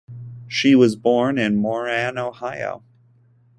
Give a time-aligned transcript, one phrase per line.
[0.47, 2.83] She was born in Moran, Ohio.